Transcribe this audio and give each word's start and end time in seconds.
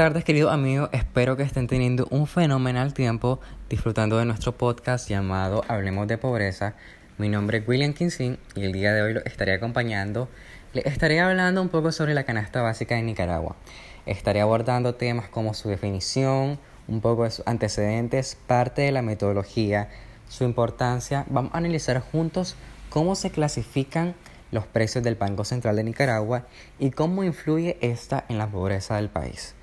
tardes, 0.00 0.24
queridos 0.24 0.50
amigos. 0.50 0.88
Espero 0.92 1.36
que 1.36 1.42
estén 1.42 1.66
teniendo 1.66 2.06
un 2.08 2.26
fenomenal 2.26 2.94
tiempo 2.94 3.38
disfrutando 3.68 4.16
de 4.16 4.24
nuestro 4.24 4.56
podcast 4.56 5.10
llamado 5.10 5.62
Hablemos 5.68 6.08
de 6.08 6.16
Pobreza. 6.16 6.72
Mi 7.18 7.28
nombre 7.28 7.58
es 7.58 7.68
William 7.68 7.92
Kinsey 7.92 8.38
y 8.54 8.64
el 8.64 8.72
día 8.72 8.94
de 8.94 9.02
hoy 9.02 9.12
lo 9.12 9.20
estaré 9.26 9.52
acompañando. 9.52 10.30
Les 10.72 10.86
estaré 10.86 11.20
hablando 11.20 11.60
un 11.60 11.68
poco 11.68 11.92
sobre 11.92 12.14
la 12.14 12.24
canasta 12.24 12.62
básica 12.62 12.94
de 12.94 13.02
Nicaragua. 13.02 13.56
Estaré 14.06 14.40
abordando 14.40 14.94
temas 14.94 15.28
como 15.28 15.52
su 15.52 15.68
definición, 15.68 16.58
un 16.88 17.02
poco 17.02 17.24
de 17.24 17.32
sus 17.32 17.46
antecedentes, 17.46 18.38
parte 18.46 18.80
de 18.80 18.92
la 18.92 19.02
metodología, 19.02 19.90
su 20.30 20.44
importancia. 20.44 21.26
Vamos 21.28 21.52
a 21.52 21.58
analizar 21.58 22.00
juntos 22.00 22.56
cómo 22.88 23.16
se 23.16 23.30
clasifican 23.30 24.14
los 24.50 24.64
precios 24.64 25.04
del 25.04 25.16
Banco 25.16 25.44
Central 25.44 25.76
de 25.76 25.84
Nicaragua 25.84 26.46
y 26.78 26.90
cómo 26.90 27.22
influye 27.22 27.76
esta 27.82 28.24
en 28.30 28.38
la 28.38 28.46
pobreza 28.46 28.96
del 28.96 29.10
país. 29.10 29.56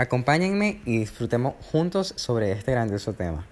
Acompáñenme 0.00 0.80
y 0.86 0.96
disfrutemos 0.96 1.56
juntos 1.60 2.14
sobre 2.16 2.52
este 2.52 2.72
grandioso 2.72 3.12
tema. 3.12 3.44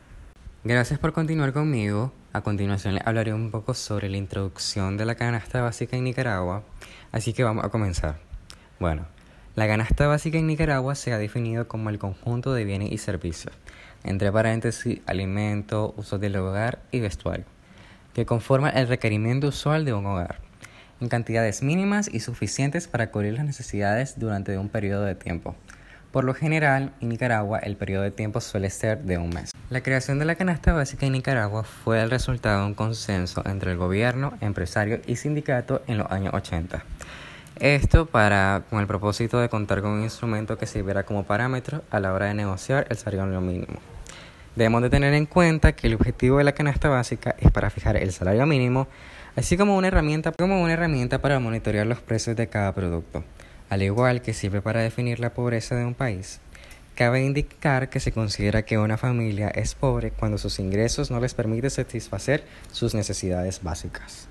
Gracias 0.64 0.98
por 0.98 1.12
continuar 1.12 1.52
conmigo. 1.52 2.10
A 2.32 2.40
continuación 2.40 2.94
les 2.94 3.06
hablaré 3.06 3.34
un 3.34 3.50
poco 3.50 3.74
sobre 3.74 4.08
la 4.08 4.16
introducción 4.16 4.96
de 4.96 5.04
la 5.04 5.14
canasta 5.14 5.60
básica 5.60 5.98
en 5.98 6.04
Nicaragua, 6.04 6.62
así 7.12 7.34
que 7.34 7.44
vamos 7.44 7.66
a 7.66 7.68
comenzar. 7.68 8.18
Bueno, 8.80 9.04
la 9.56 9.66
canasta 9.66 10.06
básica 10.06 10.38
en 10.38 10.46
Nicaragua 10.46 10.94
se 10.94 11.12
ha 11.12 11.18
definido 11.18 11.68
como 11.68 11.90
el 11.90 11.98
conjunto 11.98 12.54
de 12.54 12.64
bienes 12.64 12.92
y 12.92 12.96
servicios, 12.96 13.52
entre 14.02 14.32
paréntesis, 14.32 15.00
alimentos, 15.04 15.92
usos 15.98 16.18
del 16.18 16.36
hogar 16.36 16.78
y 16.90 17.00
vestuario, 17.00 17.44
que 18.14 18.24
conforman 18.24 18.74
el 18.74 18.88
requerimiento 18.88 19.48
usual 19.48 19.84
de 19.84 19.92
un 19.92 20.06
hogar, 20.06 20.40
en 21.02 21.10
cantidades 21.10 21.62
mínimas 21.62 22.08
y 22.10 22.20
suficientes 22.20 22.88
para 22.88 23.10
cubrir 23.10 23.34
las 23.34 23.44
necesidades 23.44 24.18
durante 24.18 24.56
un 24.56 24.70
periodo 24.70 25.04
de 25.04 25.14
tiempo 25.14 25.54
por 26.12 26.24
lo 26.24 26.32
general, 26.32 26.92
en 27.00 27.10
Nicaragua 27.10 27.58
el 27.58 27.76
periodo 27.76 28.02
de 28.02 28.10
tiempo 28.10 28.40
suele 28.40 28.70
ser 28.70 29.02
de 29.02 29.18
un 29.18 29.28
mes. 29.28 29.50
La 29.68 29.82
creación 29.82 30.18
de 30.18 30.24
la 30.24 30.36
canasta 30.36 30.72
básica 30.72 31.04
en 31.04 31.12
Nicaragua 31.12 31.64
fue 31.64 32.00
el 32.00 32.10
resultado 32.10 32.60
de 32.60 32.66
un 32.66 32.74
consenso 32.74 33.42
entre 33.44 33.72
el 33.72 33.76
gobierno, 33.76 34.32
empresarios 34.40 35.00
y 35.06 35.16
sindicatos 35.16 35.82
en 35.86 35.98
los 35.98 36.10
años 36.10 36.32
80. 36.32 36.82
Esto 37.60 38.06
para, 38.06 38.62
con 38.70 38.80
el 38.80 38.86
propósito 38.86 39.38
de 39.38 39.48
contar 39.48 39.82
con 39.82 39.90
un 39.90 40.02
instrumento 40.02 40.56
que 40.56 40.66
sirviera 40.66 41.02
como 41.02 41.24
parámetro 41.24 41.82
a 41.90 42.00
la 42.00 42.12
hora 42.14 42.26
de 42.26 42.34
negociar 42.34 42.86
el 42.88 42.96
salario 42.96 43.40
mínimo. 43.40 43.78
Debemos 44.56 44.80
de 44.80 44.90
tener 44.90 45.12
en 45.12 45.26
cuenta 45.26 45.72
que 45.72 45.88
el 45.88 45.94
objetivo 45.94 46.38
de 46.38 46.44
la 46.44 46.52
canasta 46.52 46.88
básica 46.88 47.36
es 47.38 47.50
para 47.50 47.68
fijar 47.68 47.96
el 47.96 48.12
salario 48.12 48.46
mínimo, 48.46 48.88
así 49.36 49.56
como 49.56 49.76
una 49.76 49.88
herramienta, 49.88 50.32
como 50.32 50.62
una 50.62 50.72
herramienta 50.72 51.20
para 51.20 51.38
monitorear 51.38 51.86
los 51.86 52.00
precios 52.00 52.34
de 52.34 52.48
cada 52.48 52.74
producto 52.74 53.24
al 53.70 53.82
igual 53.82 54.22
que 54.22 54.34
sirve 54.34 54.60
para 54.62 54.80
definir 54.80 55.20
la 55.20 55.34
pobreza 55.34 55.76
de 55.76 55.84
un 55.84 55.94
país. 55.94 56.40
Cabe 56.94 57.24
indicar 57.24 57.90
que 57.90 58.00
se 58.00 58.10
considera 58.10 58.62
que 58.62 58.78
una 58.78 58.96
familia 58.96 59.48
es 59.48 59.74
pobre 59.74 60.10
cuando 60.10 60.36
sus 60.36 60.58
ingresos 60.58 61.10
no 61.10 61.20
les 61.20 61.34
permiten 61.34 61.70
satisfacer 61.70 62.42
sus 62.72 62.94
necesidades 62.94 63.62
básicas. 63.62 64.26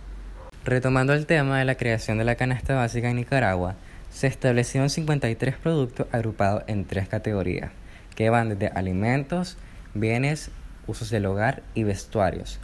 Retomando 0.65 1.13
el 1.13 1.25
tema 1.25 1.59
de 1.59 1.65
la 1.65 1.75
creación 1.75 2.17
de 2.17 2.25
la 2.25 2.35
canasta 2.35 2.75
básica 2.75 3.09
en 3.09 3.15
Nicaragua, 3.15 3.75
se 4.11 4.27
establecieron 4.27 4.89
53 4.89 5.55
productos 5.55 6.07
agrupados 6.11 6.63
en 6.67 6.83
tres 6.83 7.07
categorías, 7.07 7.71
que 8.15 8.29
van 8.29 8.49
desde 8.49 8.67
alimentos, 8.67 9.57
bienes, 9.93 10.51
usos 10.87 11.09
del 11.09 11.25
hogar 11.25 11.63
y 11.73 11.83
vestuarios. 11.83 12.59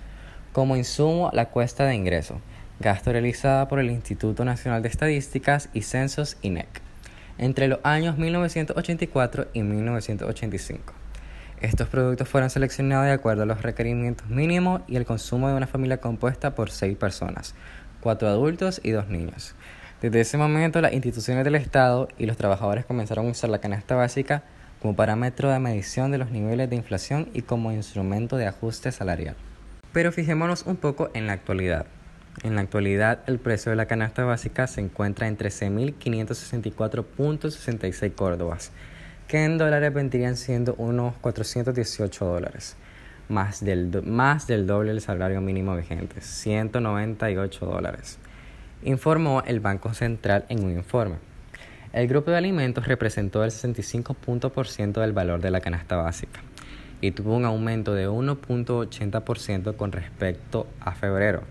Como 0.51 0.75
insumo, 0.75 1.29
la 1.31 1.45
cuesta 1.45 1.85
de 1.85 1.95
ingreso, 1.95 2.41
gasto 2.79 3.11
realizada 3.11 3.67
por 3.67 3.79
el 3.79 3.89
Instituto 3.91 4.45
Nacional 4.45 4.81
de 4.81 4.89
Estadísticas 4.89 5.69
y 5.73 5.83
Censos 5.83 6.37
INEC 6.41 6.81
entre 7.37 7.67
los 7.67 7.79
años 7.83 8.17
1984 8.17 9.47
y 9.53 9.63
1985. 9.63 10.93
Estos 11.61 11.87
productos 11.87 12.27
fueron 12.27 12.49
seleccionados 12.49 13.05
de 13.05 13.13
acuerdo 13.13 13.43
a 13.43 13.45
los 13.45 13.61
requerimientos 13.61 14.29
mínimos 14.29 14.81
y 14.87 14.97
el 14.97 15.05
consumo 15.05 15.47
de 15.47 15.55
una 15.55 15.67
familia 15.67 15.97
compuesta 15.97 16.55
por 16.55 16.69
seis 16.69 16.97
personas, 16.97 17.55
cuatro 18.01 18.27
adultos 18.27 18.81
y 18.83 18.91
dos 18.91 19.07
niños. 19.07 19.55
Desde 20.01 20.19
ese 20.19 20.37
momento, 20.37 20.81
las 20.81 20.91
instituciones 20.91 21.45
del 21.45 21.55
Estado 21.55 22.09
y 22.17 22.25
los 22.25 22.35
trabajadores 22.35 22.85
comenzaron 22.85 23.27
a 23.27 23.31
usar 23.31 23.49
la 23.49 23.59
canasta 23.59 23.95
básica 23.95 24.43
como 24.81 24.97
parámetro 24.97 25.49
de 25.49 25.59
medición 25.59 26.11
de 26.11 26.17
los 26.17 26.29
niveles 26.29 26.69
de 26.69 26.75
inflación 26.75 27.29
y 27.33 27.43
como 27.43 27.71
instrumento 27.71 28.35
de 28.35 28.47
ajuste 28.47 28.91
salarial. 28.91 29.37
Pero 29.93 30.11
fijémonos 30.11 30.63
un 30.65 30.75
poco 30.75 31.09
en 31.13 31.27
la 31.27 31.33
actualidad. 31.33 31.85
En 32.41 32.55
la 32.55 32.61
actualidad, 32.61 33.19
el 33.27 33.37
precio 33.37 33.69
de 33.69 33.75
la 33.75 33.85
canasta 33.85 34.23
básica 34.25 34.65
se 34.67 34.81
encuentra 34.81 35.27
en 35.27 35.37
13.564.66 35.37 38.15
córdobas, 38.15 38.71
que 39.27 39.43
en 39.45 39.59
dólares 39.59 39.93
vendrían 39.93 40.35
siendo 40.35 40.73
unos 40.75 41.13
418 41.21 42.25
dólares, 42.25 42.75
más 43.29 43.63
del, 43.63 44.01
más 44.03 44.47
del 44.47 44.65
doble 44.67 44.89
del 44.89 44.99
salario 44.99 45.39
mínimo 45.41 45.77
vigente, 45.77 46.21
198 46.21 47.65
dólares, 47.65 48.17
informó 48.83 49.43
el 49.45 49.59
Banco 49.59 49.93
Central 49.93 50.45
en 50.49 50.65
un 50.65 50.71
informe. 50.71 51.17
El 51.93 52.07
grupo 52.07 52.31
de 52.31 52.37
alimentos 52.37 52.87
representó 52.87 53.43
el 53.43 53.51
65% 53.51 54.99
del 54.99 55.13
valor 55.13 55.39
de 55.39 55.51
la 55.51 55.61
canasta 55.61 55.97
básica 55.97 56.39
y 56.99 57.11
tuvo 57.11 57.35
un 57.35 57.45
aumento 57.45 57.93
de 57.93 58.09
1.80% 58.09 59.77
con 59.77 59.91
respecto 59.91 60.65
a 60.81 60.93
febrero 60.93 61.43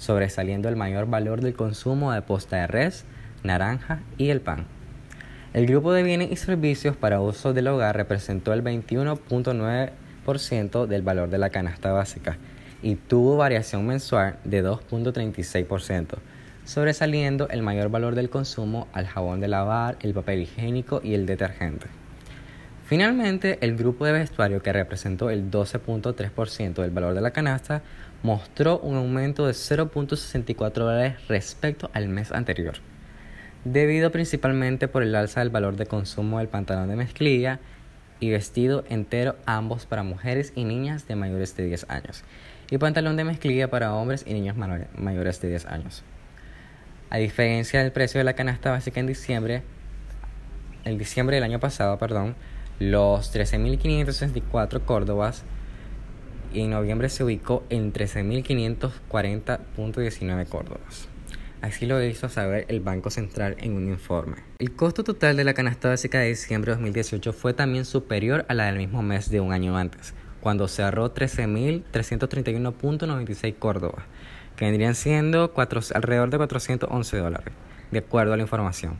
sobresaliendo 0.00 0.68
el 0.70 0.76
mayor 0.76 1.06
valor 1.06 1.42
del 1.42 1.54
consumo 1.54 2.12
de 2.12 2.22
posta 2.22 2.56
de 2.56 2.66
res, 2.66 3.04
naranja 3.44 4.00
y 4.16 4.30
el 4.30 4.40
pan. 4.40 4.64
El 5.52 5.66
grupo 5.66 5.92
de 5.92 6.02
bienes 6.02 6.32
y 6.32 6.36
servicios 6.36 6.96
para 6.96 7.20
uso 7.20 7.52
del 7.52 7.68
hogar 7.68 7.96
representó 7.96 8.54
el 8.54 8.64
21.9% 8.64 10.86
del 10.86 11.02
valor 11.02 11.28
de 11.28 11.38
la 11.38 11.50
canasta 11.50 11.92
básica 11.92 12.38
y 12.82 12.94
tuvo 12.94 13.36
variación 13.36 13.86
mensual 13.86 14.38
de 14.44 14.64
2.36%, 14.64 16.14
sobresaliendo 16.64 17.50
el 17.50 17.60
mayor 17.62 17.90
valor 17.90 18.14
del 18.14 18.30
consumo 18.30 18.88
al 18.94 19.06
jabón 19.06 19.40
de 19.40 19.48
lavar, 19.48 19.98
el 20.00 20.14
papel 20.14 20.40
higiénico 20.40 21.02
y 21.04 21.12
el 21.12 21.26
detergente. 21.26 21.99
Finalmente, 22.90 23.56
el 23.60 23.76
grupo 23.76 24.04
de 24.04 24.10
vestuario 24.10 24.62
que 24.62 24.72
representó 24.72 25.30
el 25.30 25.48
12.3% 25.48 26.82
del 26.82 26.90
valor 26.90 27.14
de 27.14 27.20
la 27.20 27.30
canasta 27.30 27.82
mostró 28.24 28.80
un 28.80 28.96
aumento 28.96 29.46
de 29.46 29.52
0.64 29.52 30.72
dólares 30.72 31.14
respecto 31.28 31.88
al 31.94 32.08
mes 32.08 32.32
anterior, 32.32 32.74
debido 33.64 34.10
principalmente 34.10 34.88
por 34.88 35.04
el 35.04 35.14
alza 35.14 35.38
del 35.38 35.50
valor 35.50 35.76
de 35.76 35.86
consumo 35.86 36.38
del 36.38 36.48
pantalón 36.48 36.88
de 36.88 36.96
mezclilla 36.96 37.60
y 38.18 38.30
vestido 38.30 38.82
entero 38.88 39.36
ambos 39.46 39.86
para 39.86 40.02
mujeres 40.02 40.52
y 40.56 40.64
niñas 40.64 41.06
de 41.06 41.14
mayores 41.14 41.54
de 41.54 41.66
10 41.66 41.86
años, 41.90 42.24
y 42.72 42.78
pantalón 42.78 43.16
de 43.16 43.22
mezclilla 43.22 43.70
para 43.70 43.94
hombres 43.94 44.24
y 44.26 44.34
niños 44.34 44.56
mayores 44.56 45.40
de 45.40 45.48
10 45.48 45.66
años. 45.66 46.02
A 47.08 47.18
diferencia 47.18 47.84
del 47.84 47.92
precio 47.92 48.18
de 48.18 48.24
la 48.24 48.32
canasta 48.32 48.72
básica 48.72 48.98
en 48.98 49.06
diciembre, 49.06 49.62
diciembre 50.84 51.36
del 51.36 51.44
año 51.44 51.60
pasado, 51.60 51.96
perdón, 51.96 52.34
los 52.80 53.32
13.564 53.32 54.84
córdobas 54.84 55.44
y 56.52 56.62
en 56.62 56.70
noviembre 56.70 57.08
se 57.10 57.22
ubicó 57.22 57.62
en 57.68 57.92
13.540.19 57.92 60.48
córdobas. 60.48 61.06
Así 61.60 61.84
lo 61.84 62.02
hizo 62.02 62.30
saber 62.30 62.64
el 62.68 62.80
Banco 62.80 63.10
Central 63.10 63.56
en 63.58 63.74
un 63.74 63.90
informe. 63.90 64.36
El 64.58 64.74
costo 64.74 65.04
total 65.04 65.36
de 65.36 65.44
la 65.44 65.52
canasta 65.52 65.90
básica 65.90 66.20
de 66.20 66.28
diciembre 66.28 66.70
de 66.70 66.76
2018 66.76 67.34
fue 67.34 67.52
también 67.52 67.84
superior 67.84 68.46
a 68.48 68.54
la 68.54 68.64
del 68.64 68.78
mismo 68.78 69.02
mes 69.02 69.28
de 69.28 69.40
un 69.40 69.52
año 69.52 69.76
antes, 69.76 70.14
cuando 70.40 70.66
cerró 70.66 71.12
13.331.96 71.12 73.56
córdobas, 73.58 74.04
que 74.56 74.64
vendrían 74.64 74.94
siendo 74.94 75.52
alrededor 75.94 76.30
de 76.30 76.38
411 76.38 77.18
dólares, 77.18 77.52
de 77.90 77.98
acuerdo 77.98 78.32
a 78.32 78.38
la 78.38 78.42
información. 78.42 78.98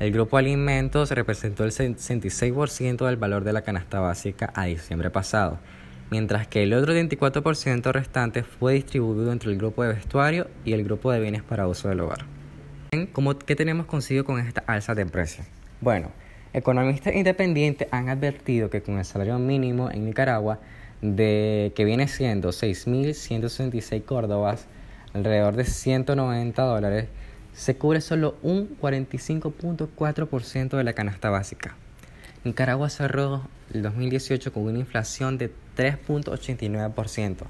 El 0.00 0.12
grupo 0.12 0.36
alimentos 0.36 1.10
representó 1.10 1.64
el 1.64 1.70
66% 1.70 3.06
del 3.06 3.16
valor 3.16 3.44
de 3.44 3.52
la 3.52 3.62
canasta 3.62 4.00
básica 4.00 4.52
a 4.54 4.64
diciembre 4.64 5.10
pasado 5.10 5.58
mientras 6.10 6.46
que 6.46 6.62
el 6.62 6.72
otro 6.74 6.94
24% 6.94 7.92
restante 7.92 8.42
fue 8.42 8.74
distribuido 8.74 9.32
entre 9.32 9.50
el 9.50 9.58
grupo 9.58 9.82
de 9.82 9.94
vestuario 9.94 10.48
y 10.64 10.72
el 10.72 10.84
grupo 10.84 11.10
de 11.10 11.20
bienes 11.20 11.42
para 11.42 11.66
uso 11.66 11.88
del 11.88 12.00
hogar. 12.00 12.24
¿Cómo, 13.12 13.36
¿Qué 13.36 13.56
tenemos 13.56 13.86
consigo 13.86 14.24
con 14.24 14.38
esta 14.38 14.62
alza 14.66 14.94
de 14.94 15.06
precios? 15.06 15.46
Bueno, 15.80 16.10
economistas 16.52 17.14
independientes 17.14 17.88
han 17.90 18.08
advertido 18.08 18.70
que 18.70 18.82
con 18.82 18.98
el 18.98 19.04
salario 19.04 19.38
mínimo 19.38 19.90
en 19.90 20.04
Nicaragua, 20.04 20.60
de, 21.02 21.72
que 21.74 21.84
viene 21.84 22.06
siendo 22.06 22.50
6.166 22.50 24.04
córdobas, 24.04 24.66
alrededor 25.12 25.56
de 25.56 25.64
190 25.64 26.62
dólares, 26.62 27.08
se 27.54 27.76
cubre 27.76 28.00
solo 28.00 28.36
un 28.42 28.76
45.4% 28.80 30.76
de 30.76 30.84
la 30.84 30.92
canasta 30.92 31.30
básica. 31.30 31.76
Nicaragua 32.44 32.90
cerró 32.90 33.48
el 33.72 33.82
2018 33.82 34.52
con 34.52 34.64
una 34.64 34.78
inflación 34.78 35.38
de 35.38 35.50
3.89%, 35.76 37.46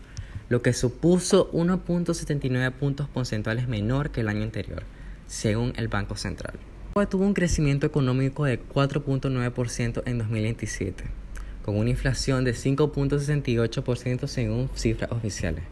lo 0.48 0.62
que 0.62 0.72
supuso 0.72 1.50
1.79 1.52 2.70
puntos 2.72 3.08
porcentuales 3.08 3.66
menor 3.66 4.10
que 4.10 4.20
el 4.20 4.28
año 4.28 4.42
anterior, 4.42 4.84
según 5.26 5.72
el 5.76 5.88
Banco 5.88 6.16
Central. 6.16 6.54
Cuba 6.92 7.06
tuvo 7.06 7.24
un 7.24 7.34
crecimiento 7.34 7.86
económico 7.86 8.44
de 8.44 8.62
4.9% 8.62 10.02
en 10.06 10.18
2027, 10.18 11.04
con 11.64 11.76
una 11.76 11.90
inflación 11.90 12.44
de 12.44 12.52
5.68% 12.52 14.28
según 14.28 14.70
cifras 14.74 15.10
oficiales. 15.10 15.64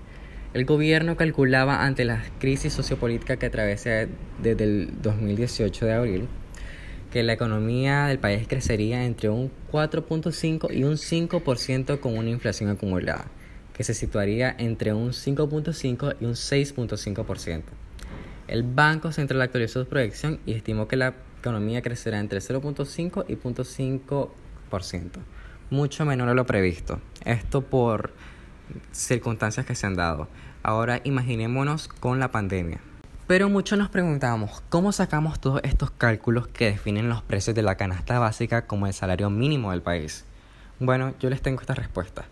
El 0.55 0.67
gobierno 0.67 1.17
calculaba 1.17 1.85
ante 1.87 2.05
la 2.05 2.23
crisis 2.39 2.75
sociopolítica 2.75 3.39
que 3.39 3.47
atraviesa 3.47 4.07
desde 4.43 4.65
el 4.65 4.91
2018 5.01 5.87
de 5.87 5.93
abril 5.95 6.29
que 7.11 7.23
la 7.23 7.35
economía 7.35 8.07
del 8.07 8.19
país 8.19 8.47
crecería 8.49 9.05
entre 9.05 9.29
un 9.29 9.51
4.5 9.71 10.75
y 10.75 10.85
un 10.85 10.95
5% 10.95 12.01
con 12.01 12.17
una 12.17 12.31
inflación 12.31 12.71
acumulada, 12.71 13.27
que 13.75 13.85
se 13.85 13.93
situaría 13.93 14.55
entre 14.59 14.95
un 14.95 15.11
5.5 15.11 16.17
y 16.21 16.25
un 16.25 16.33
6.5%. 16.33 17.63
El 18.49 18.63
Banco 18.63 19.13
Central 19.13 19.43
actualizó 19.43 19.83
su 19.83 19.89
proyección 19.89 20.41
y 20.47 20.53
estimó 20.53 20.89
que 20.89 20.97
la 20.97 21.15
economía 21.39 21.83
crecerá 21.83 22.19
entre 22.19 22.41
0.5 22.41 23.25
y 23.29 23.37
0.5%, 23.37 25.11
mucho 25.71 26.05
menor 26.07 26.29
a 26.31 26.35
lo 26.35 26.47
previsto. 26.47 27.01
Esto 27.25 27.63
por 27.63 28.13
circunstancias 28.93 29.67
que 29.67 29.75
se 29.75 29.87
han 29.87 29.95
dado. 29.95 30.29
Ahora 30.63 31.01
imaginémonos 31.05 31.89
con 31.89 32.21
la 32.21 32.31
pandemia. 32.31 32.81
Pero 33.27 33.49
muchos 33.49 33.79
nos 33.79 33.89
preguntamos, 33.89 34.63
¿cómo 34.69 34.93
sacamos 34.93 35.41
todos 35.41 35.61
estos 35.65 35.91
cálculos 35.91 36.49
que 36.49 36.67
definen 36.67 37.09
los 37.09 37.23
precios 37.23 37.57
de 37.57 37.63
la 37.63 37.77
canasta 37.77 38.19
básica 38.19 38.67
como 38.67 38.87
el 38.87 38.93
salario 38.93 39.31
mínimo 39.31 39.71
del 39.71 39.83
país? 39.83 40.25
Bueno, 40.81 41.15
yo 41.21 41.31
les 41.31 41.41
tengo 41.41 41.61
esta 41.61 41.75
respuesta. 41.75 42.25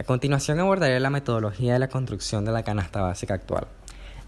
A 0.00 0.04
continuación 0.04 0.60
abordaré 0.60 0.98
la 1.00 1.10
metodología 1.10 1.74
de 1.74 1.78
la 1.78 1.88
construcción 1.88 2.44
de 2.44 2.52
la 2.52 2.62
canasta 2.62 3.00
básica 3.02 3.34
actual. 3.34 3.66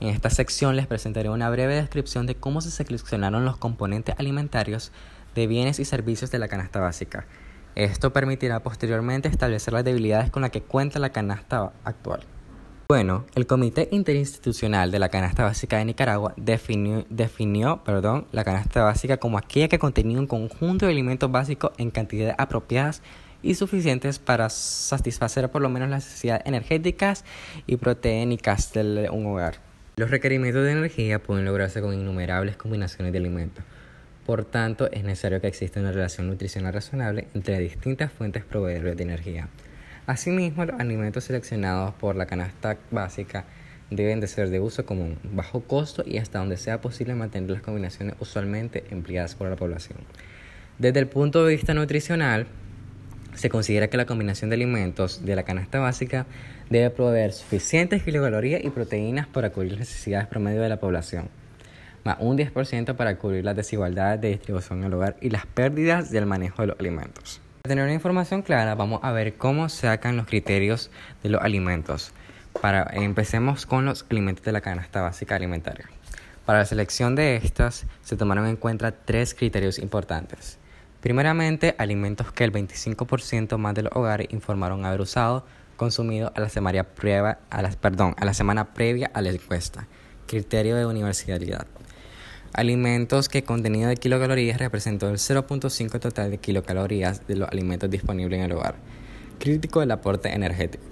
En 0.00 0.08
esta 0.08 0.28
sección 0.28 0.76
les 0.76 0.86
presentaré 0.86 1.30
una 1.30 1.48
breve 1.48 1.76
descripción 1.76 2.26
de 2.26 2.34
cómo 2.34 2.60
se 2.60 2.70
seleccionaron 2.70 3.44
los 3.44 3.56
componentes 3.56 4.14
alimentarios 4.18 4.92
de 5.34 5.46
bienes 5.46 5.78
y 5.80 5.84
servicios 5.84 6.30
de 6.30 6.38
la 6.38 6.48
canasta 6.48 6.80
básica. 6.80 7.26
Esto 7.76 8.10
permitirá 8.10 8.60
posteriormente 8.60 9.28
establecer 9.28 9.74
las 9.74 9.84
debilidades 9.84 10.30
con 10.30 10.40
las 10.40 10.50
que 10.50 10.62
cuenta 10.62 10.98
la 10.98 11.10
canasta 11.10 11.74
actual. 11.84 12.20
Bueno, 12.88 13.26
el 13.34 13.46
Comité 13.46 13.90
Interinstitucional 13.92 14.90
de 14.90 14.98
la 14.98 15.10
Canasta 15.10 15.44
Básica 15.44 15.76
de 15.76 15.84
Nicaragua 15.84 16.32
definió, 16.38 17.04
definió 17.10 17.84
perdón, 17.84 18.28
la 18.32 18.44
canasta 18.44 18.82
básica 18.82 19.18
como 19.18 19.36
aquella 19.36 19.68
que 19.68 19.78
contenía 19.78 20.18
un 20.18 20.26
conjunto 20.26 20.86
de 20.86 20.92
alimentos 20.92 21.30
básicos 21.30 21.72
en 21.76 21.90
cantidades 21.90 22.34
apropiadas 22.38 23.02
y 23.42 23.56
suficientes 23.56 24.20
para 24.20 24.48
satisfacer 24.48 25.50
por 25.50 25.60
lo 25.60 25.68
menos 25.68 25.90
las 25.90 26.06
necesidades 26.06 26.46
energéticas 26.46 27.26
y 27.66 27.76
proteínicas 27.76 28.72
de 28.72 29.10
un 29.10 29.26
hogar. 29.26 29.56
Los 29.96 30.10
requerimientos 30.10 30.64
de 30.64 30.72
energía 30.72 31.22
pueden 31.22 31.44
lograrse 31.44 31.82
con 31.82 31.92
innumerables 31.92 32.56
combinaciones 32.56 33.12
de 33.12 33.18
alimentos. 33.18 33.64
Por 34.26 34.44
tanto, 34.44 34.90
es 34.90 35.04
necesario 35.04 35.40
que 35.40 35.46
exista 35.46 35.78
una 35.78 35.92
relación 35.92 36.26
nutricional 36.26 36.74
razonable 36.74 37.28
entre 37.32 37.60
distintas 37.60 38.12
fuentes 38.12 38.44
proveedores 38.44 38.96
de 38.96 39.04
energía. 39.04 39.48
Asimismo, 40.06 40.64
los 40.64 40.80
alimentos 40.80 41.24
seleccionados 41.24 41.94
por 41.94 42.16
la 42.16 42.26
canasta 42.26 42.76
básica 42.90 43.44
deben 43.88 44.18
de 44.18 44.26
ser 44.26 44.50
de 44.50 44.58
uso 44.58 44.84
común, 44.84 45.16
bajo 45.22 45.60
costo 45.60 46.02
y 46.04 46.18
hasta 46.18 46.40
donde 46.40 46.56
sea 46.56 46.80
posible 46.80 47.14
mantener 47.14 47.50
las 47.50 47.62
combinaciones 47.62 48.16
usualmente 48.18 48.82
empleadas 48.90 49.36
por 49.36 49.48
la 49.48 49.54
población. 49.54 49.98
Desde 50.78 50.98
el 50.98 51.06
punto 51.06 51.44
de 51.44 51.54
vista 51.54 51.72
nutricional, 51.72 52.48
se 53.34 53.48
considera 53.48 53.88
que 53.88 53.96
la 53.96 54.06
combinación 54.06 54.50
de 54.50 54.56
alimentos 54.56 55.24
de 55.24 55.36
la 55.36 55.44
canasta 55.44 55.78
básica 55.78 56.26
debe 56.68 56.90
proveer 56.90 57.32
suficientes 57.32 58.02
kilocalorías 58.02 58.64
y 58.64 58.70
proteínas 58.70 59.28
para 59.28 59.50
cubrir 59.50 59.72
las 59.72 59.80
necesidades 59.80 60.26
promedio 60.26 60.62
de 60.62 60.68
la 60.68 60.80
población, 60.80 61.28
más 62.06 62.16
un 62.20 62.38
10% 62.38 62.94
para 62.94 63.18
cubrir 63.18 63.44
las 63.44 63.56
desigualdades 63.56 64.20
de 64.20 64.28
distribución 64.28 64.78
en 64.78 64.84
el 64.86 64.94
hogar 64.94 65.16
y 65.20 65.30
las 65.30 65.44
pérdidas 65.44 66.10
del 66.10 66.24
manejo 66.24 66.62
de 66.62 66.68
los 66.68 66.80
alimentos. 66.80 67.40
Para 67.62 67.72
tener 67.72 67.84
una 67.84 67.94
información 67.94 68.42
clara, 68.42 68.74
vamos 68.74 69.00
a 69.02 69.12
ver 69.12 69.34
cómo 69.34 69.68
se 69.68 69.88
sacan 69.88 70.16
los 70.16 70.26
criterios 70.26 70.90
de 71.22 71.30
los 71.30 71.42
alimentos. 71.42 72.12
Para, 72.62 72.88
empecemos 72.92 73.66
con 73.66 73.84
los 73.84 74.06
alimentos 74.08 74.44
de 74.44 74.52
la 74.52 74.60
canasta 74.60 75.02
básica 75.02 75.36
alimentaria. 75.36 75.90
Para 76.46 76.60
la 76.60 76.64
selección 76.64 77.16
de 77.16 77.36
estas 77.36 77.86
se 78.02 78.16
tomaron 78.16 78.46
en 78.46 78.56
cuenta 78.56 78.92
tres 78.92 79.34
criterios 79.34 79.80
importantes. 79.80 80.58
Primeramente, 81.00 81.74
alimentos 81.76 82.30
que 82.32 82.44
el 82.44 82.52
25% 82.52 83.58
más 83.58 83.74
de 83.74 83.82
los 83.82 83.92
hogares 83.94 84.28
informaron 84.30 84.84
haber 84.84 85.00
usado, 85.00 85.44
consumido 85.76 86.32
a 86.34 86.40
la 86.40 86.48
semana 86.48 86.84
previa 86.84 87.38
a 87.50 87.58
a 87.58 88.24
la 88.24 88.34
semana 88.34 88.74
previa 88.74 89.10
a 89.12 89.20
la 89.20 89.30
encuesta. 89.30 89.86
Criterio 90.26 90.76
de 90.76 90.86
universalidad. 90.86 91.66
Alimentos 92.56 93.28
que 93.28 93.44
contenido 93.44 93.90
de 93.90 93.96
kilocalorías 93.96 94.56
representó 94.56 95.10
el 95.10 95.18
0.5 95.18 96.00
total 96.00 96.30
de 96.30 96.38
kilocalorías 96.38 97.26
de 97.26 97.36
los 97.36 97.50
alimentos 97.50 97.90
disponibles 97.90 98.38
en 98.38 98.46
el 98.46 98.52
hogar. 98.52 98.76
Crítico 99.38 99.80
del 99.80 99.90
aporte 99.90 100.32
energético. 100.32 100.82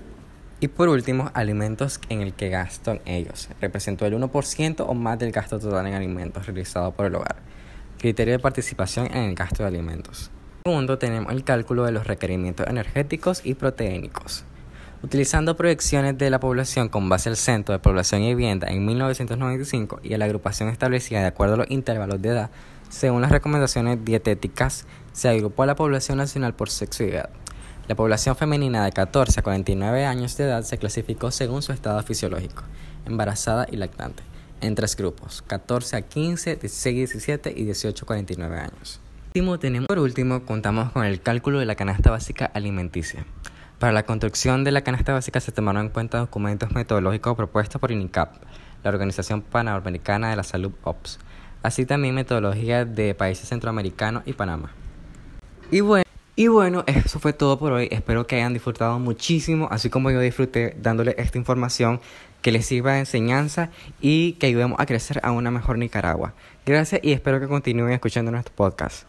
Y 0.60 0.68
por 0.68 0.90
último, 0.90 1.30
alimentos 1.32 2.00
en 2.10 2.20
el 2.20 2.34
que 2.34 2.50
gasto 2.50 2.90
en 2.90 3.00
ellos. 3.06 3.48
Representó 3.62 4.04
el 4.04 4.12
1% 4.12 4.84
o 4.86 4.92
más 4.92 5.18
del 5.18 5.32
gasto 5.32 5.58
total 5.58 5.86
en 5.86 5.94
alimentos 5.94 6.44
realizado 6.44 6.92
por 6.92 7.06
el 7.06 7.14
hogar. 7.14 7.36
Criterio 7.98 8.34
de 8.34 8.40
participación 8.40 9.06
en 9.06 9.30
el 9.30 9.34
gasto 9.34 9.62
de 9.62 9.70
alimentos. 9.70 10.30
Segundo, 10.66 10.98
tenemos 10.98 11.32
el 11.32 11.44
cálculo 11.44 11.84
de 11.84 11.92
los 11.92 12.06
requerimientos 12.06 12.66
energéticos 12.66 13.40
y 13.42 13.54
proteínicos. 13.54 14.44
Utilizando 15.04 15.54
proyecciones 15.54 16.16
de 16.16 16.30
la 16.30 16.40
población 16.40 16.88
con 16.88 17.10
base 17.10 17.28
al 17.28 17.36
Centro 17.36 17.74
de 17.74 17.78
Población 17.78 18.22
y 18.22 18.34
Vivienda 18.34 18.68
en 18.68 18.86
1995 18.86 20.00
y 20.02 20.14
a 20.14 20.18
la 20.18 20.24
agrupación 20.24 20.70
establecida 20.70 21.20
de 21.20 21.26
acuerdo 21.26 21.56
a 21.56 21.58
los 21.58 21.70
intervalos 21.70 22.22
de 22.22 22.30
edad, 22.30 22.50
según 22.88 23.20
las 23.20 23.30
recomendaciones 23.30 24.02
dietéticas, 24.02 24.86
se 25.12 25.28
agrupó 25.28 25.64
a 25.64 25.66
la 25.66 25.76
población 25.76 26.16
nacional 26.16 26.54
por 26.54 26.70
sexo 26.70 27.04
y 27.04 27.08
edad. 27.08 27.28
La 27.86 27.94
población 27.96 28.34
femenina 28.34 28.82
de 28.82 28.92
14 28.92 29.40
a 29.40 29.42
49 29.42 30.06
años 30.06 30.38
de 30.38 30.44
edad 30.44 30.62
se 30.62 30.78
clasificó 30.78 31.30
según 31.30 31.60
su 31.60 31.72
estado 31.72 32.02
fisiológico, 32.02 32.62
embarazada 33.04 33.66
y 33.70 33.76
lactante, 33.76 34.22
en 34.62 34.74
tres 34.74 34.96
grupos, 34.96 35.42
14 35.46 35.96
a 35.96 36.00
15, 36.00 36.56
16 36.56 36.86
a 36.86 36.96
17 36.96 37.52
y 37.54 37.64
18 37.64 38.04
a 38.04 38.06
49 38.06 38.58
años. 38.58 39.00
Por 39.86 39.98
último, 39.98 40.46
contamos 40.46 40.92
con 40.92 41.04
el 41.04 41.20
cálculo 41.20 41.58
de 41.58 41.66
la 41.66 41.74
canasta 41.74 42.10
básica 42.10 42.46
alimenticia. 42.46 43.26
Para 43.84 43.92
la 43.92 44.04
construcción 44.04 44.64
de 44.64 44.72
la 44.72 44.80
canasta 44.80 45.12
básica 45.12 45.40
se 45.40 45.52
tomaron 45.52 45.84
en 45.84 45.88
cuenta 45.90 46.16
documentos 46.16 46.72
metodológicos 46.72 47.36
propuestos 47.36 47.78
por 47.78 47.90
INICAP, 47.90 48.36
la 48.82 48.88
Organización 48.88 49.42
Panamericana 49.42 50.30
de 50.30 50.36
la 50.36 50.42
Salud 50.42 50.72
OPS, 50.84 51.18
así 51.62 51.84
también 51.84 52.14
metodologías 52.14 52.94
de 52.94 53.14
países 53.14 53.46
centroamericanos 53.46 54.22
y 54.24 54.32
Panamá. 54.32 54.72
Y 55.70 55.80
bueno, 55.80 56.04
y 56.34 56.46
bueno, 56.46 56.82
eso 56.86 57.20
fue 57.20 57.34
todo 57.34 57.58
por 57.58 57.72
hoy. 57.72 57.88
Espero 57.90 58.26
que 58.26 58.36
hayan 58.36 58.54
disfrutado 58.54 58.98
muchísimo, 58.98 59.68
así 59.70 59.90
como 59.90 60.10
yo 60.10 60.20
disfruté 60.20 60.74
dándole 60.80 61.14
esta 61.18 61.36
información 61.36 62.00
que 62.40 62.52
les 62.52 62.64
sirva 62.64 62.94
de 62.94 63.00
enseñanza 63.00 63.68
y 64.00 64.32
que 64.40 64.46
ayudemos 64.46 64.80
a 64.80 64.86
crecer 64.86 65.20
a 65.22 65.30
una 65.30 65.50
mejor 65.50 65.76
Nicaragua. 65.76 66.32
Gracias 66.64 67.02
y 67.04 67.12
espero 67.12 67.38
que 67.38 67.48
continúen 67.48 67.92
escuchando 67.92 68.30
nuestro 68.30 68.54
podcast. 68.54 69.04